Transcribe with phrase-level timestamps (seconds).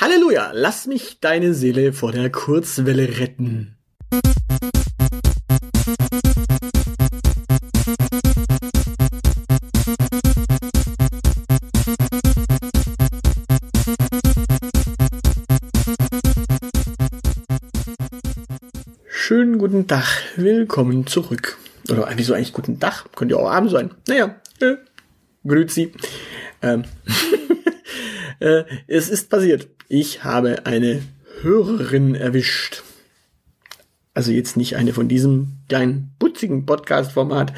[0.00, 3.74] Halleluja, lass mich deine Seele vor der Kurzwelle retten.
[19.08, 20.04] Schönen guten Tag,
[20.36, 21.58] willkommen zurück.
[21.90, 23.06] Oder wieso eigentlich guten Tag?
[23.16, 23.90] Könnte ja auch Abend sein.
[24.06, 24.76] Naja, äh,
[25.44, 25.92] grüezi.
[26.62, 26.84] Ähm,
[28.40, 29.68] äh, es ist passiert.
[29.88, 31.02] Ich habe eine
[31.42, 32.82] Hörerin erwischt.
[34.14, 37.52] Also jetzt nicht eine von diesem kleinen, putzigen Podcast-Format.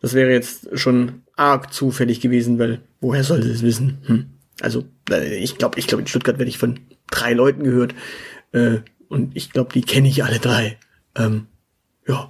[0.00, 3.98] Das wäre jetzt schon arg zufällig gewesen, weil woher soll sie es wissen?
[4.06, 4.26] Hm.
[4.60, 7.94] Also äh, ich glaube, ich glaube in Stuttgart werde ich von drei Leuten gehört
[8.52, 10.78] äh, und ich glaube, die kenne ich alle drei.
[11.14, 11.46] Ähm,
[12.06, 12.26] ja,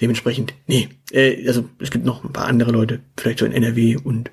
[0.00, 3.96] dementsprechend, nee, äh, also es gibt noch ein paar andere Leute, vielleicht so in NRW
[3.96, 4.30] und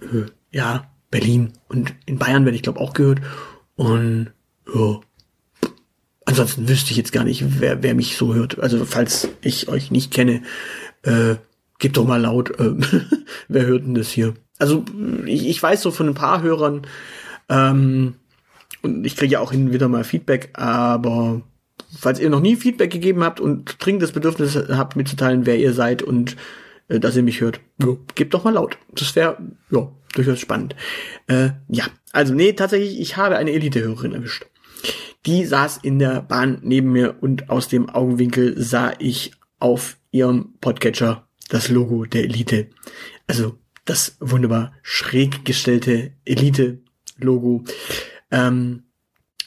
[0.00, 3.20] äh, ja, Berlin und in Bayern werde ich glaube auch gehört
[3.76, 4.32] und
[4.74, 5.00] ja,
[6.24, 8.58] ansonsten wüsste ich jetzt gar nicht, wer, wer mich so hört.
[8.58, 10.42] Also falls ich euch nicht kenne,
[11.02, 11.36] äh,
[11.78, 12.74] gebt doch mal laut, äh,
[13.48, 14.34] wer hört denn das hier?
[14.58, 14.84] Also
[15.26, 16.86] ich, ich weiß so von ein paar Hörern,
[17.48, 18.14] ähm,
[18.82, 21.42] und ich kriege ja auch hin wieder mal Feedback, aber
[21.96, 25.72] falls ihr noch nie Feedback gegeben habt und dringend das Bedürfnis habt, mitzuteilen, wer ihr
[25.72, 26.36] seid und
[26.88, 28.78] äh, dass ihr mich hört, ja, gebt doch mal laut.
[28.92, 29.36] Das wäre
[29.70, 30.76] ja durchaus spannend.
[31.26, 34.46] Äh, ja, also nee, tatsächlich, ich habe eine Elite-Hörerin erwischt.
[35.26, 40.54] Die saß in der Bahn neben mir und aus dem Augenwinkel sah ich auf ihrem
[40.60, 42.68] Podcatcher das Logo der Elite.
[43.26, 47.64] Also das wunderbar schräg gestellte Elite-Logo.
[48.30, 48.84] Ähm,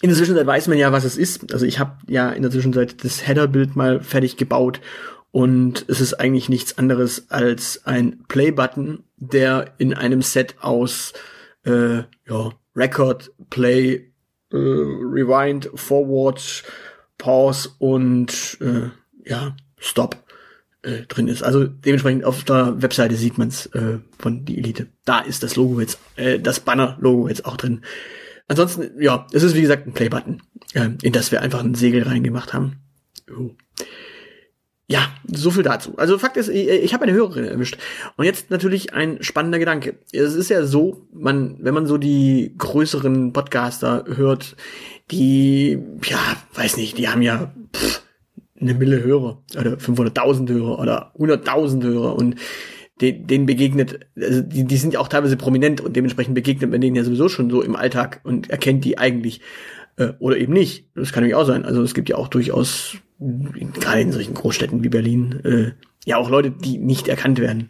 [0.02, 1.54] in der Zwischenzeit weiß man ja, was es ist.
[1.54, 4.82] Also ich habe ja in der Zwischenzeit das Header-Bild mal fertig gebaut
[5.36, 11.12] und es ist eigentlich nichts anderes als ein Play-Button, der in einem Set aus
[11.66, 14.14] äh, ja, Record, Play,
[14.54, 16.64] äh, Rewind, Forward,
[17.18, 20.24] Pause und äh, ja, Stop
[20.84, 21.44] äh, drin ist.
[21.44, 24.88] Also dementsprechend auf der Webseite sieht man es äh, von die Elite.
[25.04, 27.82] Da ist das Logo jetzt, äh, das Banner-Logo jetzt auch drin.
[28.48, 30.42] Ansonsten, ja, es ist wie gesagt ein Playbutton,
[30.76, 32.78] äh, in das wir einfach ein Segel reingemacht haben.
[33.38, 33.52] Oh.
[34.88, 35.94] Ja, so viel dazu.
[35.98, 37.78] Also Fakt ist, ich, ich habe eine Hörerin erwischt.
[38.18, 39.98] Und jetzt natürlich ein spannender Gedanke.
[40.12, 44.56] Es ist ja so, man, wenn man so die größeren Podcaster hört,
[45.10, 46.20] die, ja,
[46.54, 48.04] weiß nicht, die haben ja pff,
[48.62, 52.36] eine Mille Hörer oder 500.000 Hörer oder 100.000 Hörer und
[53.02, 56.82] den, denen begegnet, also die, die sind ja auch teilweise prominent und dementsprechend begegnet man
[56.82, 59.42] denen ja sowieso schon so im Alltag und erkennt die eigentlich
[59.98, 60.88] äh, oder eben nicht.
[60.96, 61.66] Das kann nämlich auch sein.
[61.66, 65.72] Also es gibt ja auch durchaus, gerade in solchen Großstädten wie Berlin, äh,
[66.06, 67.70] ja auch Leute, die nicht erkannt werden.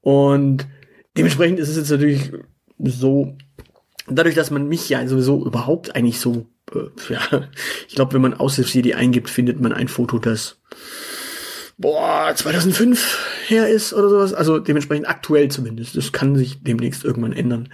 [0.00, 0.68] Und
[1.16, 2.30] dementsprechend ist es jetzt natürlich
[2.78, 3.36] so,
[4.06, 7.48] dadurch, dass man mich ja sowieso überhaupt eigentlich so, äh, ja,
[7.88, 10.60] ich glaube, wenn man Aushilfs-CD eingibt, findet man ein Foto, das
[11.76, 14.34] boah, 2005 her ist oder sowas.
[14.34, 15.96] Also dementsprechend aktuell zumindest.
[15.96, 17.68] Das kann sich demnächst irgendwann ändern.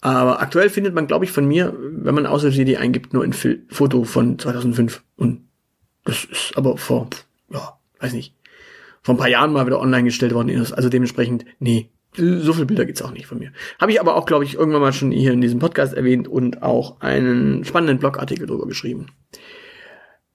[0.00, 3.32] Aber aktuell findet man, glaube ich, von mir, wenn man außer CD eingibt, nur ein
[3.32, 5.02] Fil Foto von 2005.
[5.16, 5.42] Und
[6.04, 7.08] das ist aber vor,
[7.52, 8.34] ja, weiß nicht,
[9.02, 10.50] vor ein paar Jahren mal wieder online gestellt worden.
[10.72, 13.52] Also dementsprechend, nee, so viele Bilder gibt's auch nicht von mir.
[13.80, 16.62] Habe ich aber auch, glaube ich, irgendwann mal schon hier in diesem Podcast erwähnt und
[16.62, 19.06] auch einen spannenden Blogartikel drüber geschrieben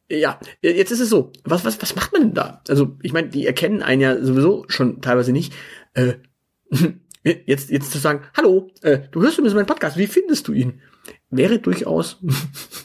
[0.09, 1.31] ja, jetzt ist es so.
[1.43, 2.61] Was, was, was macht man denn da?
[2.67, 5.53] Also, ich meine, die erkennen einen ja sowieso schon teilweise nicht.
[5.93, 6.15] Äh,
[7.23, 10.81] jetzt, jetzt zu sagen, hallo, äh, du hörst übrigens meinen Podcast, wie findest du ihn?
[11.29, 12.19] Wäre durchaus,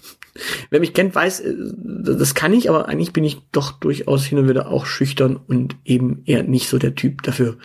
[0.70, 1.54] wer mich kennt, weiß, äh,
[2.02, 5.76] das kann ich, aber eigentlich bin ich doch durchaus hin und wieder auch schüchtern und
[5.84, 7.58] eben eher nicht so der Typ dafür.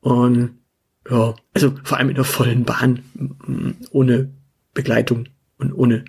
[0.00, 0.58] Und
[1.08, 3.02] ja, also vor allem in der vollen Bahn,
[3.90, 4.32] ohne
[4.74, 6.04] Begleitung und ohne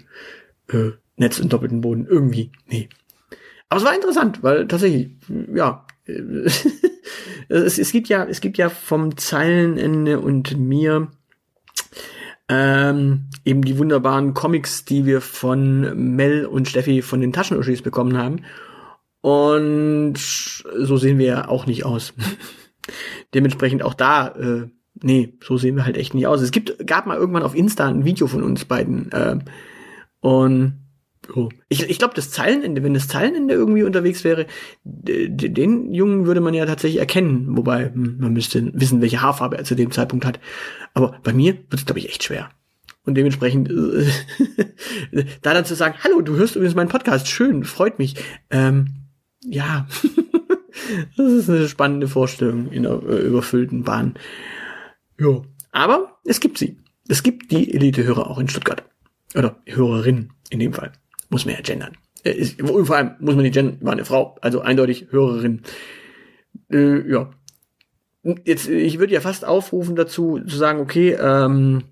[0.69, 2.05] äh, Netz und doppelten Boden.
[2.05, 2.51] Irgendwie.
[2.67, 2.89] Nee.
[3.69, 5.11] Aber es war interessant, weil tatsächlich,
[5.53, 11.07] ja, es, es gibt ja, es gibt ja vom Zeilenende und mir
[12.49, 18.17] ähm, eben die wunderbaren Comics, die wir von Mel und Steffi von den Taschenuschis bekommen
[18.17, 18.41] haben.
[19.21, 22.13] Und so sehen wir ja auch nicht aus.
[23.33, 24.67] Dementsprechend auch da, äh,
[25.01, 26.41] nee, so sehen wir halt echt nicht aus.
[26.41, 29.11] Es gibt, gab mal irgendwann auf Insta ein Video von uns beiden.
[29.11, 29.39] Äh,
[30.19, 30.80] und
[31.33, 31.49] Oh.
[31.69, 34.47] Ich, ich glaube, das Zeilenende, wenn das Zeilenende irgendwie unterwegs wäre,
[34.83, 37.55] den Jungen würde man ja tatsächlich erkennen.
[37.55, 40.39] Wobei, hm, man müsste wissen, welche Haarfarbe er zu dem Zeitpunkt hat.
[40.93, 42.49] Aber bei mir wird es, glaube ich, echt schwer.
[43.05, 44.05] Und dementsprechend, äh,
[45.41, 48.15] da dann zu sagen, hallo, du hörst übrigens meinen Podcast, schön, freut mich.
[48.49, 49.07] Ähm,
[49.43, 49.87] ja,
[51.17, 54.15] das ist eine spannende Vorstellung in einer äh, überfüllten Bahn.
[55.19, 55.41] Ja,
[55.71, 56.77] aber es gibt sie.
[57.07, 58.83] Es gibt die Elite-Hörer auch in Stuttgart.
[59.33, 60.91] Oder Hörerin in dem Fall.
[61.31, 61.97] Muss man ja gendern.
[62.23, 65.63] Äh, ist, vor allem muss man nicht gendern, war eine Frau, also eindeutig Hörerin.
[66.71, 67.31] Äh, ja.
[68.45, 71.85] Jetzt, ich würde ja fast aufrufen dazu, zu sagen, okay, ähm,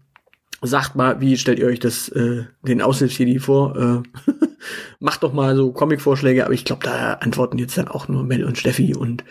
[0.62, 4.04] sagt mal, wie stellt ihr euch das, äh, den Aushilfs-CD vor?
[4.06, 4.32] Äh,
[5.00, 8.44] macht doch mal so Comic-Vorschläge, aber ich glaube, da antworten jetzt dann auch nur Mel
[8.44, 9.24] und Steffi und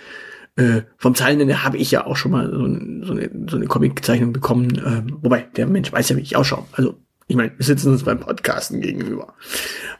[0.57, 2.59] äh, vom Zeilenende habe ich ja auch schon mal so,
[3.07, 6.65] so eine, so eine Comic-Zeichnung bekommen, äh, wobei der Mensch weiß ja, wie ich ausschaue.
[6.73, 6.97] Also,
[7.29, 9.35] ich meine, wir sitzen uns beim Podcasten gegenüber.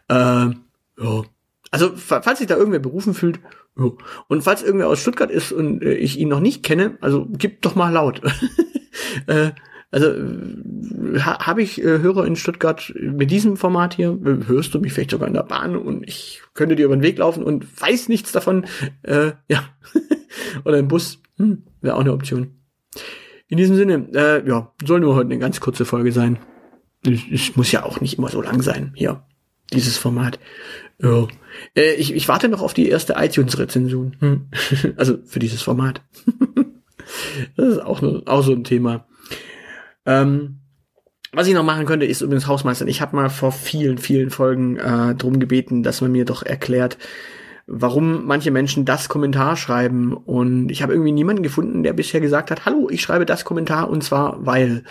[0.09, 1.23] Äh, ja.
[1.71, 3.41] Also, falls sich da irgendwer berufen fühlt,
[3.79, 3.91] ja.
[4.29, 7.61] und falls irgendwer aus Stuttgart ist und äh, ich ihn noch nicht kenne, also gib
[7.63, 8.23] doch mal laut.
[9.27, 9.51] äh,
[9.91, 14.75] also äh, ha, habe ich äh, Hörer in Stuttgart mit diesem Format hier, äh, hörst
[14.75, 17.43] du mich vielleicht sogar in der Bahn und ich könnte dir über den Weg laufen
[17.43, 18.67] und weiß nichts davon.
[19.03, 19.65] Äh, ja.
[20.65, 21.21] Oder im Bus.
[21.37, 22.55] Hm, Wäre auch eine Option.
[23.49, 26.39] In diesem Sinne, äh, ja, soll nur heute eine ganz kurze Folge sein.
[27.05, 29.23] Es muss ja auch nicht immer so lang sein, hier,
[29.73, 30.39] dieses Format.
[31.01, 31.29] Ja.
[31.77, 34.17] Äh, ich, ich warte noch auf die erste iTunes-Rezension.
[34.21, 34.49] Hm.
[34.97, 36.03] also für dieses Format.
[37.57, 39.07] das ist auch, auch so ein Thema.
[40.07, 40.61] Ähm,
[41.33, 42.89] was ich noch machen könnte, ist übrigens Hausmeistern.
[42.89, 46.97] Ich habe mal vor vielen, vielen Folgen äh, drum gebeten, dass man mir doch erklärt,
[47.67, 50.15] warum manche Menschen das Kommentar schreiben.
[50.15, 53.91] Und ich habe irgendwie niemanden gefunden, der bisher gesagt hat, hallo, ich schreibe das Kommentar
[53.91, 54.85] und zwar weil.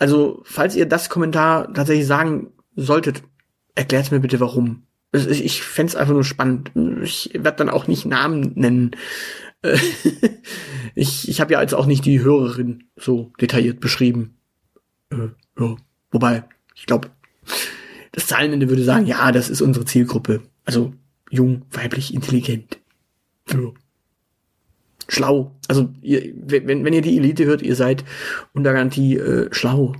[0.00, 3.22] Also, falls ihr das Kommentar tatsächlich sagen solltet,
[3.74, 4.84] erklärt mir bitte warum.
[5.12, 6.72] Ich fände einfach nur spannend.
[7.02, 8.92] Ich werde dann auch nicht Namen nennen.
[10.94, 14.38] ich ich habe ja jetzt auch nicht die Hörerin so detailliert beschrieben.
[15.10, 15.76] Äh, ja.
[16.10, 16.44] Wobei,
[16.74, 17.10] ich glaube,
[18.12, 20.40] das Zahlenende würde sagen, ja, das ist unsere Zielgruppe.
[20.64, 20.94] Also
[21.30, 22.78] jung, weiblich, intelligent.
[23.52, 23.72] Ja.
[25.10, 25.56] Schlau.
[25.68, 28.04] Also ihr, wenn, wenn ihr die Elite hört, ihr seid
[28.52, 29.94] unter Garantie äh, schlau.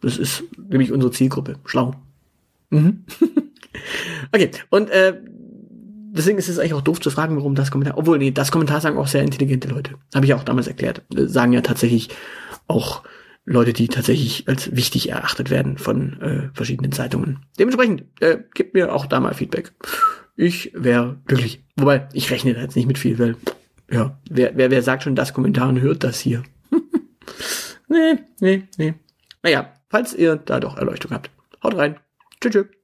[0.00, 1.54] Das ist nämlich unsere Zielgruppe.
[1.64, 1.94] Schlau.
[2.70, 3.04] Mhm.
[4.32, 5.14] okay, und äh,
[6.10, 7.96] deswegen ist es eigentlich auch doof zu fragen, warum das Kommentar.
[7.96, 9.94] Obwohl, nee, das Kommentar sagen auch sehr intelligente Leute.
[10.14, 11.02] Habe ich auch damals erklärt.
[11.14, 12.08] Sagen ja tatsächlich
[12.66, 13.04] auch
[13.44, 17.38] Leute, die tatsächlich als wichtig erachtet werden von äh, verschiedenen Zeitungen.
[17.58, 19.72] Dementsprechend, äh, gebt mir auch da mal Feedback.
[20.34, 21.62] Ich wäre glücklich.
[21.76, 23.36] Wobei, ich rechne da jetzt nicht mit viel, weil,
[23.90, 26.42] ja, wer, wer, wer sagt schon das Kommentar und hört das hier?
[27.88, 28.94] nee, nee, nee.
[29.42, 31.30] Naja, falls ihr da doch Erleuchtung habt.
[31.62, 31.96] Haut rein.
[32.40, 32.52] Tschüss.
[32.52, 32.75] tschüss.